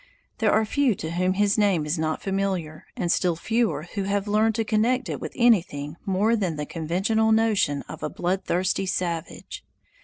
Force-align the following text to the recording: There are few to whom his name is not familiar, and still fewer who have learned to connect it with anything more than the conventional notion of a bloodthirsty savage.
There 0.39 0.51
are 0.51 0.65
few 0.65 0.95
to 0.95 1.11
whom 1.11 1.33
his 1.35 1.59
name 1.59 1.85
is 1.85 1.99
not 1.99 2.23
familiar, 2.23 2.87
and 2.97 3.11
still 3.11 3.35
fewer 3.35 3.83
who 3.93 4.01
have 4.05 4.27
learned 4.27 4.55
to 4.55 4.63
connect 4.63 5.09
it 5.09 5.21
with 5.21 5.31
anything 5.35 5.95
more 6.07 6.35
than 6.35 6.55
the 6.55 6.65
conventional 6.65 7.31
notion 7.31 7.83
of 7.83 8.01
a 8.01 8.09
bloodthirsty 8.09 8.87
savage. 8.87 9.63